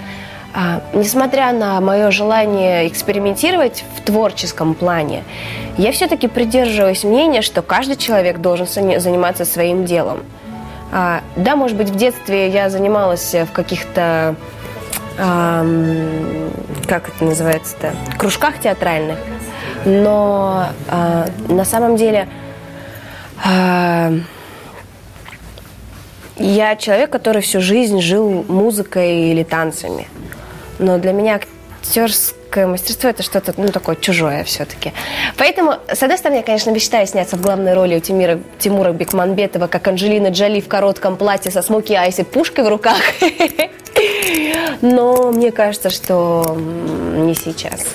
а, 0.59 0.81
несмотря 0.95 1.53
на 1.53 1.79
мое 1.83 2.11
желание 2.11 2.89
экспериментировать 2.89 3.85
в 3.95 4.01
творческом 4.01 4.73
плане, 4.73 5.23
я 5.77 5.93
все-таки 5.93 6.29
придерживаюсь 6.29 7.05
мнения, 7.05 7.43
что 7.43 7.61
каждый 7.61 7.97
человек 7.97 8.39
должен 8.39 8.67
заниматься 8.67 9.45
своим 9.45 9.85
делом. 9.85 10.21
А, 10.91 11.21
да, 11.37 11.57
может 11.57 11.77
быть, 11.77 11.91
в 11.91 11.97
детстве 11.97 12.49
я 12.49 12.71
занималась 12.71 13.35
в 13.35 13.53
каких-то, 13.53 14.35
как 15.19 17.09
это 17.09 17.25
называется-то, 17.25 17.93
кружках 18.17 18.59
театральных, 18.59 19.19
но 19.85 20.69
а, 20.89 21.27
на 21.49 21.67
самом 21.67 21.97
деле 21.97 22.29
а, 23.45 24.11
я 26.39 26.77
человек, 26.77 27.11
который 27.11 27.43
всю 27.43 27.61
жизнь 27.61 28.01
жил 28.01 28.45
музыкой 28.49 29.31
или 29.31 29.43
танцами. 29.43 30.09
Но 30.79 30.99
для 30.99 31.13
меня 31.13 31.41
актерское 31.83 32.67
мастерство 32.67 33.11
это 33.11 33.23
что-то 33.23 33.55
ну, 33.57 33.69
такое 33.69 33.97
чужое 33.97 34.45
все-таки. 34.45 34.93
Поэтому, 35.37 35.77
с 35.93 36.03
одной 36.03 36.19
стороны, 36.19 36.39
я, 36.39 36.43
конечно, 36.43 36.71
мечтаю 36.71 37.07
сняться 37.07 37.37
в 37.37 37.41
главной 37.41 37.75
роли 37.75 37.97
у 37.97 38.01
Тимира, 38.01 38.41
Тимура 38.59 38.93
Бекмамбетова, 38.93 39.67
как 39.67 39.87
Анджелина 39.89 40.29
Джоли 40.29 40.61
в 40.61 40.69
коротком 40.69 41.17
платье 41.17 41.51
со 41.51 41.63
смоки 41.63 41.95
айс 41.95 42.19
и 42.19 42.25
пушкой 42.25 42.65
в 42.65 42.69
руках. 42.69 43.01
Но 44.83 45.31
мне 45.33 45.53
кажется, 45.53 45.91
что 45.91 46.57
не 46.59 47.35
сейчас. 47.35 47.87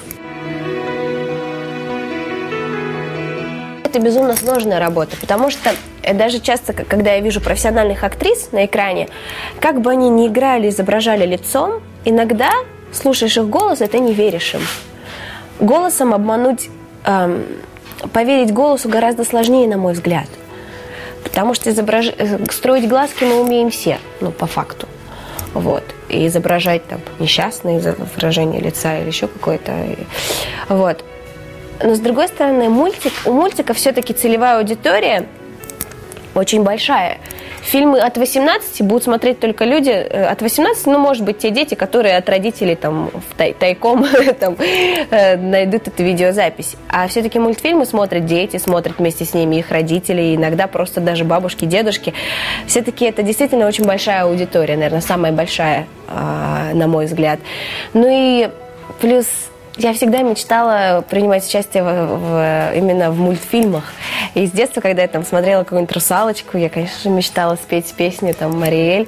Это 3.84 4.00
безумно 4.00 4.38
сложная 4.38 4.80
работа, 4.80 5.18
потому 5.20 5.52
что 5.52 5.72
э, 6.02 6.14
даже 6.14 6.40
часто, 6.40 6.72
когда 6.72 7.12
я 7.12 7.20
вижу 7.20 7.42
профессиональных 7.42 8.06
актрис 8.06 8.54
на 8.54 8.66
экране, 8.66 9.10
как 9.60 9.82
бы 9.82 9.92
они 9.92 10.08
ни 10.08 10.28
играли, 10.28 10.70
изображали 10.70 11.26
лицом, 11.26 11.82
иногда 12.06 12.52
слушаешь 12.92 13.38
их 13.38 13.48
голос, 13.48 13.82
и 13.82 13.88
ты 13.88 14.00
не 14.00 14.14
веришь 14.14 14.54
им. 14.54 14.62
Голосом 15.60 16.14
обмануть, 16.14 16.70
эм, 17.06 17.46
поверить 18.14 18.54
голосу 18.54 18.90
гораздо 18.90 19.24
сложнее, 19.24 19.68
на 19.68 19.78
мой 19.78 19.94
взгляд. 19.94 20.28
Потому 21.24 21.54
что 21.54 21.70
изображ... 21.70 22.08
э, 22.18 22.46
строить 22.50 22.88
глазки 22.88 23.24
мы 23.24 23.42
умеем 23.42 23.70
все, 23.70 24.00
ну, 24.22 24.32
по 24.32 24.48
факту. 24.48 24.88
Вот. 25.54 25.84
И 26.10 26.28
изображать 26.28 26.86
там 26.88 27.00
несчастное 27.20 27.80
выражение 28.16 28.62
лица 28.62 28.98
или 28.98 29.08
еще 29.08 29.28
какое-то. 29.28 29.74
Вот. 30.70 31.04
Но 31.84 31.96
с 31.96 32.00
другой 32.00 32.28
стороны, 32.28 32.70
мультик, 32.70 33.14
у 33.26 33.34
мультика 33.34 33.74
все-таки 33.74 34.14
целевая 34.14 34.60
аудитория 34.60 35.28
очень 36.36 36.64
большая. 36.64 37.18
Фильмы 37.62 38.00
от 38.00 38.18
18 38.18 38.82
будут 38.82 39.04
смотреть 39.04 39.40
только 39.40 39.66
люди 39.66 39.90
э, 39.90 40.26
от 40.26 40.42
18, 40.42 40.86
ну, 40.88 40.98
может 40.98 41.24
быть, 41.24 41.38
те 41.40 41.52
дети, 41.52 41.76
которые 41.76 42.18
от 42.18 42.28
родителей 42.30 42.76
там 42.76 43.12
тай- 43.38 43.54
тайком 43.54 44.06
там, 44.40 44.56
э, 44.60 45.38
найдут 45.38 45.88
эту 45.88 46.04
видеозапись. 46.04 46.76
А 46.90 47.08
все-таки 47.08 47.38
мультфильмы 47.40 47.86
смотрят 47.86 48.26
дети, 48.26 48.58
смотрят 48.58 48.98
вместе 48.98 49.26
с 49.26 49.34
ними 49.34 49.58
их 49.58 49.72
родители, 49.72 50.36
иногда 50.36 50.68
просто 50.68 51.02
даже 51.02 51.24
бабушки, 51.24 51.66
дедушки. 51.66 52.14
Все-таки 52.66 53.06
это 53.06 53.24
действительно 53.24 53.68
очень 53.68 53.86
большая 53.86 54.24
аудитория, 54.24 54.76
наверное, 54.76 55.02
самая 55.02 55.32
большая, 55.32 55.88
а, 56.08 56.74
на 56.74 56.88
мой 56.88 57.06
взгляд. 57.06 57.40
Ну 57.94 58.08
и 58.10 58.50
плюс 59.00 59.26
я 59.78 59.94
всегда 59.94 60.22
мечтала 60.22 61.02
принимать 61.10 61.48
участие 61.48 61.84
в, 61.84 61.88
в- 61.88 62.74
именно 62.76 63.10
в 63.10 63.18
мультфильмах. 63.18 63.86
И 64.34 64.46
с 64.46 64.52
детства, 64.52 64.82
когда 64.82 65.02
я 65.02 65.08
там 65.08 65.24
смотрела 65.24 65.64
какую-нибудь 65.64 65.94
«Русалочку», 65.96 66.58
я, 66.58 66.70
конечно 66.70 67.10
мечтала 67.10 67.56
спеть 67.56 67.94
песню 67.96 68.34
там 68.34 68.60
«Мариэль». 68.60 69.08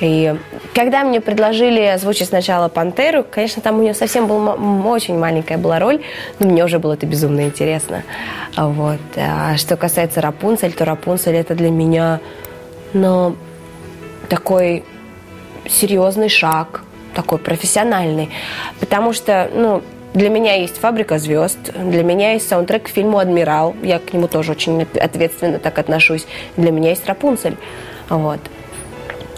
И 0.00 0.34
когда 0.74 1.02
мне 1.04 1.20
предложили 1.20 1.80
озвучить 1.80 2.28
сначала 2.28 2.68
«Пантеру», 2.68 3.24
конечно, 3.24 3.62
там 3.62 3.78
у 3.78 3.82
нее 3.82 3.94
совсем 3.94 4.26
была 4.26 4.54
очень 4.90 5.18
маленькая 5.18 5.56
была 5.56 5.78
роль, 5.78 6.02
но 6.38 6.46
мне 6.46 6.64
уже 6.64 6.78
было 6.78 6.92
это 6.92 7.06
безумно 7.06 7.42
интересно. 7.42 8.02
Вот. 8.56 9.00
А 9.16 9.56
что 9.56 9.76
касается 9.76 10.20
«Рапунцель», 10.20 10.72
то 10.72 10.84
«Рапунцель» 10.84 11.36
это 11.36 11.54
для 11.54 11.70
меня, 11.70 12.20
ну, 12.92 13.34
такой 14.28 14.84
серьезный 15.66 16.28
шаг, 16.28 16.82
такой 17.14 17.38
профессиональный. 17.38 18.30
Потому 18.80 19.12
что, 19.12 19.50
ну, 19.54 19.82
для 20.14 20.28
меня 20.28 20.56
есть 20.56 20.76
«Фабрика 20.78 21.18
звезд», 21.18 21.58
для 21.74 22.02
меня 22.02 22.32
есть 22.32 22.48
саундтрек 22.48 22.84
к 22.84 22.88
фильму 22.88 23.18
«Адмирал», 23.18 23.74
я 23.82 23.98
к 23.98 24.12
нему 24.12 24.28
тоже 24.28 24.52
очень 24.52 24.82
ответственно 24.82 25.58
так 25.58 25.78
отношусь. 25.78 26.26
Для 26.56 26.70
меня 26.70 26.90
есть 26.90 27.06
«Рапунцель». 27.06 27.56
Вот. 28.10 28.40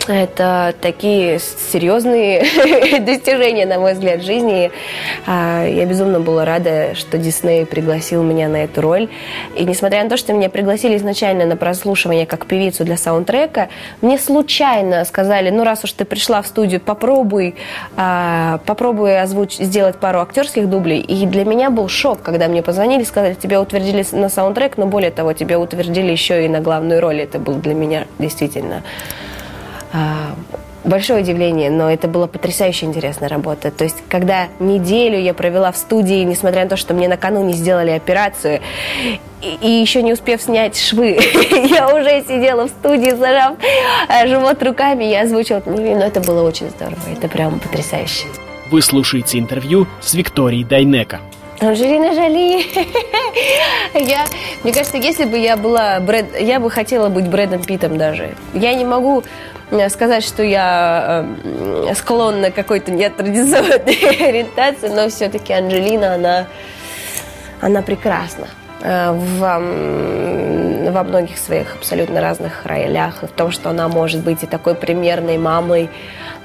Это 0.08 0.74
такие 0.80 1.38
серьезные 1.38 3.00
достижения, 3.00 3.66
на 3.66 3.78
мой 3.78 3.94
взгляд, 3.94 4.22
жизни. 4.22 4.70
А, 5.26 5.66
я 5.66 5.86
безумно 5.86 6.20
была 6.20 6.44
рада, 6.44 6.94
что 6.94 7.18
Дисней 7.18 7.64
пригласил 7.64 8.22
меня 8.22 8.48
на 8.48 8.64
эту 8.64 8.80
роль. 8.80 9.08
И 9.56 9.64
несмотря 9.64 10.02
на 10.04 10.10
то, 10.10 10.16
что 10.16 10.32
меня 10.32 10.48
пригласили 10.50 10.96
изначально 10.96 11.46
на 11.46 11.56
прослушивание 11.56 12.26
как 12.26 12.46
певицу 12.46 12.84
для 12.84 12.96
саундтрека, 12.96 13.68
мне 14.00 14.18
случайно 14.18 15.04
сказали, 15.04 15.50
ну 15.50 15.64
раз 15.64 15.84
уж 15.84 15.92
ты 15.92 16.04
пришла 16.04 16.42
в 16.42 16.46
студию, 16.46 16.80
попробуй, 16.80 17.54
а, 17.96 18.58
попробуй 18.66 19.20
озвуч... 19.20 19.56
сделать 19.56 19.96
пару 19.96 20.20
актерских 20.20 20.68
дублей. 20.68 21.00
И 21.00 21.26
для 21.26 21.44
меня 21.44 21.70
был 21.70 21.88
шок, 21.88 22.22
когда 22.22 22.48
мне 22.48 22.62
позвонили, 22.62 23.04
сказали, 23.04 23.34
тебя 23.34 23.60
утвердили 23.60 24.04
на 24.12 24.28
саундтрек, 24.28 24.76
но 24.76 24.86
более 24.86 25.10
того, 25.10 25.32
тебя 25.32 25.58
утвердили 25.58 26.10
еще 26.10 26.44
и 26.44 26.48
на 26.48 26.60
главную 26.60 27.00
роль. 27.00 27.20
Это 27.20 27.38
был 27.38 27.54
для 27.54 27.74
меня 27.74 28.06
действительно 28.18 28.82
большое 30.84 31.22
удивление, 31.22 31.70
но 31.70 31.90
это 31.90 32.08
была 32.08 32.26
потрясающе 32.26 32.86
интересная 32.86 33.28
работа. 33.28 33.70
То 33.70 33.84
есть, 33.84 33.96
когда 34.08 34.48
неделю 34.60 35.18
я 35.18 35.34
провела 35.34 35.72
в 35.72 35.76
студии, 35.76 36.22
несмотря 36.24 36.64
на 36.64 36.70
то, 36.70 36.76
что 36.76 36.94
мне 36.94 37.08
накануне 37.08 37.54
сделали 37.54 37.90
операцию, 37.90 38.60
и, 39.42 39.58
и 39.60 39.68
еще 39.68 40.02
не 40.02 40.12
успев 40.12 40.40
снять 40.42 40.78
швы, 40.78 41.18
я 41.70 41.88
уже 41.94 42.22
сидела 42.22 42.66
в 42.66 42.68
студии, 42.68 43.10
зажав 43.10 43.56
э, 44.08 44.26
живот 44.28 44.62
руками, 44.62 45.04
я 45.04 45.22
озвучила, 45.22 45.62
ну, 45.66 45.76
но 45.76 46.04
это 46.04 46.20
было 46.20 46.46
очень 46.46 46.70
здорово, 46.70 46.98
это 47.10 47.28
прям 47.28 47.58
потрясающе. 47.58 48.26
Вы 48.70 48.82
слушаете 48.82 49.38
интервью 49.38 49.86
с 50.00 50.14
Викторией 50.14 50.64
Дайнека. 50.64 51.20
Анжелина 51.60 52.12
Жоли. 52.14 52.66
я, 53.94 54.26
мне 54.64 54.72
кажется, 54.72 54.96
если 54.96 55.24
бы 55.24 55.38
я 55.38 55.56
была 55.56 56.00
Брэд, 56.00 56.40
я 56.40 56.58
бы 56.58 56.70
хотела 56.70 57.08
быть 57.08 57.28
Брэдом 57.28 57.62
Питом 57.62 57.96
даже. 57.96 58.34
Я 58.52 58.74
не 58.74 58.84
могу 58.84 59.22
сказать, 59.88 60.24
что 60.24 60.42
я 60.42 61.26
э, 61.42 61.94
склонна 61.94 62.50
к 62.50 62.54
какой-то 62.54 62.92
нетрадиционной 62.92 64.28
ориентации, 64.28 64.88
но 64.88 65.08
все-таки 65.08 65.52
Анджелина, 65.52 66.14
она, 66.14 66.46
она 67.60 67.82
прекрасна 67.82 68.48
э, 68.82 69.12
в, 69.12 69.40
во 70.90 71.04
многих 71.04 71.38
своих 71.38 71.74
абсолютно 71.74 72.20
разных 72.20 72.66
ролях, 72.66 73.22
в 73.22 73.28
том, 73.28 73.50
что 73.50 73.70
она 73.70 73.88
может 73.88 74.22
быть 74.22 74.42
и 74.42 74.46
такой 74.46 74.74
примерной 74.74 75.38
мамой, 75.38 75.88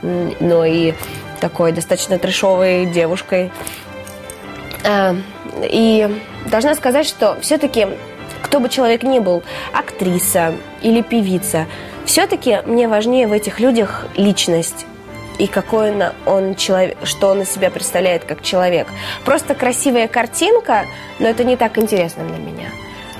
но 0.01 0.65
и 0.65 0.93
такой 1.39 1.71
достаточно 1.71 2.17
трешовой 2.17 2.85
девушкой. 2.85 3.51
И 5.61 6.21
должна 6.49 6.73
сказать, 6.75 7.05
что 7.05 7.37
все-таки 7.41 7.87
кто 8.49 8.59
бы 8.59 8.69
человек 8.69 9.03
ни 9.03 9.19
был, 9.19 9.43
актриса 9.73 10.53
или 10.81 11.01
певица, 11.01 11.67
все-таки 12.09 12.57
мне 12.65 12.87
важнее 12.87 13.27
в 13.27 13.33
этих 13.33 13.59
людях 13.59 14.07
личность 14.15 14.87
и 15.37 15.45
какой 15.45 15.91
он, 15.91 16.03
он 16.25 16.55
человек, 16.55 16.97
что 17.03 17.27
он 17.27 17.43
из 17.43 17.51
себя 17.51 17.69
представляет 17.69 18.23
как 18.23 18.41
человек. 18.41 18.87
Просто 19.25 19.53
красивая 19.53 20.07
картинка, 20.07 20.85
но 21.19 21.27
это 21.27 21.43
не 21.43 21.55
так 21.55 21.77
интересно 21.77 22.23
для 22.23 22.37
меня. 22.37 22.69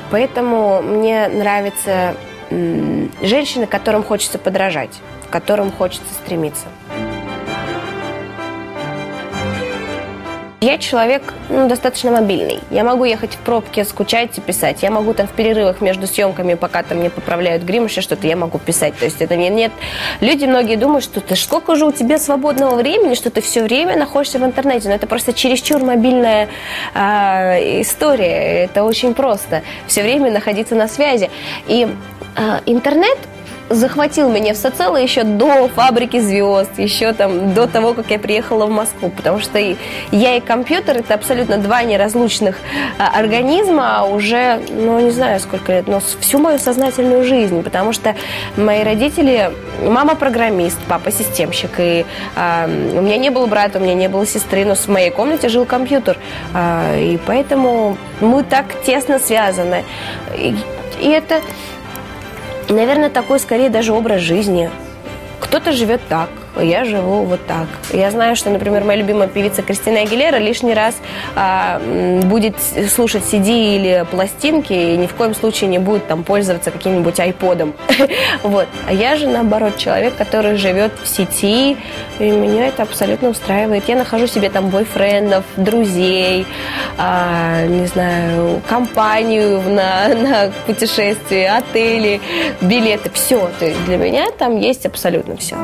Поэтому 0.10 0.82
мне 0.82 1.28
нравятся 1.28 2.16
женщины, 2.50 3.68
которым 3.68 4.04
хочется 4.04 4.40
подражать, 4.40 4.98
к 5.28 5.30
которым 5.32 5.72
хочется 5.72 6.12
стремиться. 6.24 6.66
Я 10.62 10.78
человек 10.78 11.34
ну, 11.48 11.70
достаточно 11.70 12.12
мобильный. 12.12 12.60
Я 12.70 12.84
могу 12.84 13.06
ехать 13.06 13.36
в 13.36 13.38
пробке, 13.38 13.86
скучать 13.86 14.38
и 14.38 14.42
писать. 14.42 14.84
Я 14.84 14.92
могу 14.92 15.14
там 15.14 15.26
в 15.26 15.32
перерывах 15.32 15.80
между 15.80 16.06
съемками, 16.06 16.56
пока 16.56 16.84
там 16.84 16.98
мне 16.98 17.10
поправляют 17.10 17.64
грим, 17.64 17.86
еще 17.86 18.02
что-то, 18.02 18.28
я 18.28 18.36
могу 18.36 18.60
писать. 18.60 18.98
То 18.98 19.06
есть 19.06 19.22
это 19.22 19.38
не, 19.38 19.48
нет... 19.48 19.72
Люди 20.20 20.44
многие 20.44 20.76
думают, 20.76 21.06
что 21.06 21.22
ты 21.22 21.38
сколько 21.38 21.78
же 21.78 21.86
у 21.86 21.94
тебя 21.94 22.20
свободного 22.20 22.76
времени, 22.76 23.14
что 23.14 23.30
ты 23.30 23.40
все 23.40 23.64
время 23.64 23.96
находишься 23.96 24.38
в 24.38 24.44
интернете. 24.44 24.90
Но 24.90 24.96
это 24.96 25.08
просто 25.08 25.32
чересчур 25.32 25.82
мобильная 25.82 26.50
э, 26.94 27.82
история. 27.82 28.66
Это 28.66 28.84
очень 28.84 29.14
просто. 29.14 29.64
Все 29.88 30.04
время 30.04 30.30
находиться 30.30 30.76
на 30.76 30.90
связи. 30.90 31.32
И 31.68 31.88
э, 32.36 32.60
интернет 32.66 33.18
захватил 33.70 34.30
меня 34.30 34.54
всецело 34.54 34.98
еще 34.98 35.24
до 35.24 35.68
фабрики 35.70 36.20
звезд, 36.20 36.72
еще 36.78 37.14
там 37.14 37.54
до 37.54 37.68
того, 37.68 37.94
как 37.94 38.10
я 38.12 38.20
приехала 38.20 38.66
в 38.66 38.72
Москву, 38.72 39.10
потому 39.10 39.40
что 39.40 39.60
я 40.12 40.36
и 40.36 40.40
компьютер 40.40 40.98
это 40.98 41.14
абсолютно 41.14 41.58
два 41.58 41.84
неразлучных 41.84 42.58
а, 42.98 43.18
организма 43.18 44.00
а 44.00 44.06
уже, 44.06 44.62
ну 44.70 45.00
не 45.00 45.12
знаю 45.12 45.40
сколько 45.40 45.72
лет, 45.72 45.88
но 45.88 46.00
всю 46.20 46.40
мою 46.40 46.60
сознательную 46.60 47.24
жизнь, 47.24 47.64
потому 47.64 47.94
что 47.94 48.16
мои 48.58 48.84
родители, 48.84 49.52
мама 49.84 50.16
программист, 50.16 50.78
папа 50.88 51.12
системщик, 51.12 51.72
и 51.80 52.06
а, 52.36 52.66
у 52.66 53.02
меня 53.02 53.18
не 53.18 53.30
было 53.30 53.46
брата, 53.46 53.80
у 53.80 53.82
меня 53.82 53.94
не 53.94 54.10
было 54.10 54.26
сестры, 54.26 54.66
но 54.66 54.76
в 54.76 54.88
моей 54.88 55.12
комнате 55.12 55.50
жил 55.50 55.66
компьютер, 55.66 56.18
а, 56.54 56.98
и 56.98 57.18
поэтому 57.26 57.98
мы 58.22 58.44
так 58.44 58.66
тесно 58.84 59.20
связаны. 59.20 59.84
И, 60.38 60.56
и 61.00 61.10
это 61.10 61.42
наверное, 62.70 63.10
такой 63.10 63.40
скорее 63.40 63.70
даже 63.70 63.94
образ 63.94 64.22
жизни. 64.22 64.70
Кто-то 65.40 65.72
живет 65.72 66.02
так, 66.08 66.30
я 66.58 66.86
живу 66.86 67.24
вот 67.24 67.46
так. 67.46 67.68
Я 67.92 68.12
знаю, 68.12 68.36
что, 68.36 68.50
например, 68.50 68.84
моя 68.84 69.00
любимая 69.00 69.28
певица 69.28 69.62
Кристина 69.62 70.02
Агилера 70.02 70.38
лишний 70.38 70.74
раз 70.74 70.96
а, 71.36 71.80
будет 72.24 72.56
слушать 72.90 73.24
CD 73.24 73.76
или 73.76 74.06
пластинки 74.10 74.74
и 74.74 74.98
ни 74.98 75.08
в 75.08 75.14
коем 75.14 75.34
случае 75.34 75.70
не 75.70 75.80
будет 75.80 76.08
там 76.08 76.24
пользоваться 76.24 76.72
каким-нибудь 76.72 77.20
айподом. 77.20 77.74
вот. 78.44 78.68
А 78.88 78.94
я 78.94 79.16
же, 79.16 79.28
наоборот, 79.28 79.78
человек, 79.78 80.16
который 80.16 80.58
живет 80.58 80.92
в 81.02 81.08
сети, 81.08 81.78
и 82.20 82.30
меня 82.32 82.68
это 82.68 82.84
абсолютно 82.84 83.30
устраивает. 83.30 83.88
Я 83.88 83.96
нахожу 83.96 84.28
себе 84.28 84.50
там 84.50 84.70
бойфрендов, 84.70 85.46
друзей, 85.58 86.46
а, 86.98 87.66
не 87.66 87.88
знаю, 87.88 88.62
компанию 88.68 89.62
на, 89.62 90.08
на 90.16 90.52
путешествие, 90.66 91.52
отели, 91.52 92.20
билеты, 92.62 93.10
все. 93.14 93.50
То 93.60 93.66
есть 93.66 93.84
для 93.86 93.98
меня 93.98 94.32
там 94.38 94.58
есть 94.58 94.86
абсолютно 94.86 95.38
все. 95.38 95.56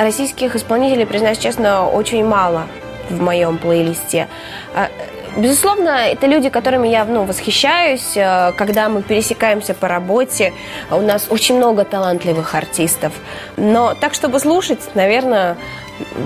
Российских 0.00 0.56
исполнителей, 0.56 1.04
признаюсь 1.04 1.36
честно, 1.36 1.86
очень 1.86 2.24
мало 2.24 2.66
в 3.10 3.20
моем 3.20 3.58
плейлисте. 3.58 4.28
А, 4.74 4.88
безусловно, 5.36 5.90
это 6.06 6.26
люди, 6.26 6.48
которыми 6.48 6.88
я 6.88 7.04
ну, 7.04 7.24
восхищаюсь, 7.24 8.16
э, 8.16 8.52
когда 8.56 8.88
мы 8.88 9.02
пересекаемся 9.02 9.74
по 9.74 9.88
работе. 9.88 10.54
У 10.90 11.02
нас 11.02 11.26
очень 11.28 11.56
много 11.56 11.84
талантливых 11.84 12.54
артистов. 12.54 13.12
Но 13.58 13.94
так, 13.94 14.14
чтобы 14.14 14.40
слушать, 14.40 14.80
наверное, 14.94 15.58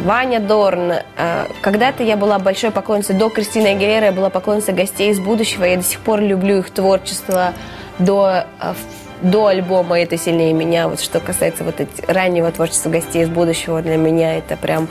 Ваня 0.05 0.39
Дорн. 0.39 0.93
Э, 1.17 1.47
когда-то 1.61 2.05
я 2.05 2.17
была 2.17 2.39
большой 2.39 2.71
поклонницей 2.71 3.17
до 3.17 3.29
Кристины 3.29 3.69
Агилеры, 3.69 4.07
я 4.07 4.13
была 4.13 4.31
поклонницей 4.31 4.73
гостей 4.73 5.11
из 5.11 5.19
будущего. 5.19 5.65
Я 5.65 5.79
до 5.79 5.83
сих 5.83 5.99
пор 5.99 6.21
люблю 6.21 6.59
их 6.59 6.71
творчество 6.71 7.55
до 7.99 8.45
э, 8.61 8.75
до 9.25 9.47
альбома 9.47 10.01
«Это 10.01 10.17
сильнее 10.17 10.53
меня». 10.53 10.89
Вот 10.89 11.01
что 11.01 11.19
касается 11.21 11.65
вот 11.65 11.81
эти, 11.81 12.05
раннего 12.07 12.51
творчества 12.53 12.91
гостей 12.91 13.23
из 13.23 13.29
будущего, 13.29 13.83
для 13.83 13.97
меня 13.97 14.39
это 14.39 14.57
прям 14.57 14.89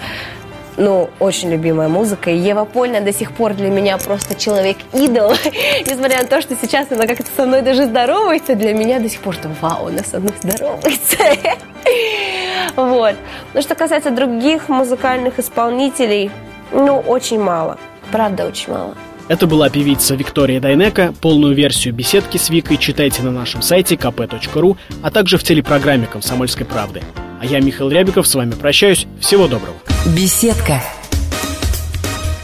ну, 0.78 1.10
очень 1.20 1.52
любимая 1.52 1.88
музыка. 1.88 2.32
И 2.32 2.38
Ева 2.38 2.66
Польна 2.66 3.02
до 3.02 3.14
сих 3.14 3.32
пор 3.32 3.54
для 3.54 3.70
меня 3.70 3.98
просто 3.98 4.36
человек-идол. 4.36 5.32
Несмотря 5.86 6.22
на 6.22 6.28
то, 6.28 6.42
что 6.42 6.56
сейчас 6.56 6.92
она 6.92 7.06
как-то 7.06 7.28
со 7.36 7.46
мной 7.46 7.62
даже 7.62 7.86
здоровается, 7.86 8.56
для 8.56 8.74
меня 8.74 9.00
до 9.00 9.10
сих 9.10 9.22
пор 9.22 9.36
что 9.36 9.50
вау, 9.62 9.88
она 9.88 10.04
со 10.04 10.20
мной 10.20 10.34
здоровается. 10.42 11.18
Вот. 12.76 13.16
Но 13.54 13.62
что 13.62 13.76
касается 13.76 14.10
других 14.10 14.70
музыкальных 14.70 15.38
исполнителей, 15.38 16.32
ну, 16.72 16.98
очень 16.98 17.40
мало. 17.40 17.78
Правда, 18.12 18.48
очень 18.48 18.74
мало. 18.74 18.96
Это 19.34 19.48
была 19.48 19.68
певица 19.68 20.14
Виктория 20.14 20.60
Дайнека. 20.60 21.12
Полную 21.20 21.56
версию 21.56 21.96
беседки 21.96 22.38
с 22.38 22.52
Викой 22.52 22.78
читайте 22.78 23.24
на 23.24 23.32
нашем 23.32 23.64
сайте 23.64 23.96
kp.ru, 23.96 24.78
а 25.02 25.10
также 25.10 25.40
в 25.40 25.44
телепрограмме 25.44 26.06
«Комсомольской 26.06 26.68
правды». 26.68 27.02
А 27.42 27.46
я, 27.48 27.60
Михаил 27.60 27.90
Рябиков, 27.90 28.28
с 28.28 28.36
вами 28.36 28.52
прощаюсь. 28.52 29.08
Всего 29.20 29.48
доброго. 29.48 29.76
Беседка. 30.16 30.84